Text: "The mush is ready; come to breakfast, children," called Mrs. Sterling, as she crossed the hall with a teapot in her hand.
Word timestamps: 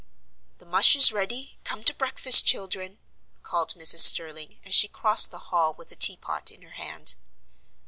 "The 0.57 0.65
mush 0.65 0.95
is 0.95 1.11
ready; 1.11 1.59
come 1.63 1.83
to 1.83 1.93
breakfast, 1.93 2.43
children," 2.43 2.97
called 3.43 3.75
Mrs. 3.75 3.99
Sterling, 3.99 4.59
as 4.65 4.73
she 4.73 4.87
crossed 4.87 5.29
the 5.29 5.37
hall 5.53 5.75
with 5.75 5.91
a 5.91 5.95
teapot 5.95 6.49
in 6.49 6.63
her 6.63 6.71
hand. 6.71 7.13